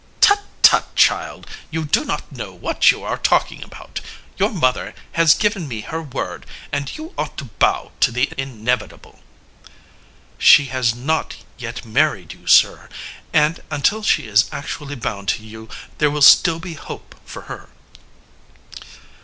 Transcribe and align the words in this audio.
"Tut, 0.19 0.41
tut, 0.63 0.95
child, 0.95 1.45
you 1.69 1.85
do 1.85 2.03
not 2.03 2.31
know 2.31 2.51
what 2.51 2.89
you 2.89 3.03
are 3.03 3.19
talking 3.19 3.61
about! 3.63 4.01
Your 4.35 4.49
mother 4.49 4.95
has 5.11 5.35
given 5.35 5.67
me 5.67 5.81
her 5.81 6.01
word, 6.01 6.47
and 6.71 6.91
you 6.97 7.13
ought 7.19 7.37
to 7.37 7.45
bow 7.59 7.91
to 7.99 8.11
the 8.11 8.27
inevitable." 8.35 9.19
"She 10.39 10.65
has 10.73 10.95
not 10.95 11.35
yet 11.59 11.85
married 11.85 12.33
you, 12.33 12.47
Sir, 12.47 12.89
and 13.31 13.59
until 13.69 14.01
she 14.01 14.23
is 14.23 14.49
actually 14.51 14.95
bound 14.95 15.27
to 15.29 15.45
you 15.45 15.69
there 15.99 16.09
will 16.09 16.23
still 16.23 16.57
be 16.57 16.73
hope 16.73 17.13
for 17.23 17.43
her." 17.43 17.69